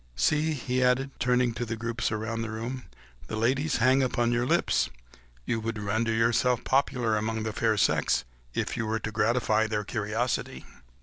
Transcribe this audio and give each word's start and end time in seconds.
See!" 0.31 0.53
he 0.53 0.83
added, 0.83 1.11
turning 1.19 1.53
to 1.53 1.63
the 1.63 1.75
groups 1.75 2.11
round 2.11 2.43
the 2.43 2.49
room, 2.49 2.85
"the 3.27 3.35
ladies 3.35 3.77
hang 3.77 4.01
upon 4.01 4.31
your 4.31 4.47
lips... 4.47 4.89
you 5.45 5.59
would 5.59 5.77
render 5.77 6.11
yourself 6.11 6.63
popular 6.63 7.15
among 7.17 7.43
the 7.43 7.53
fair 7.53 7.77
sex 7.77 8.25
if 8.55 8.75
you 8.75 8.87
were 8.87 8.97
to 8.97 9.11
gratify 9.11 9.67
their 9.67 9.83
curiosity." 9.83 10.65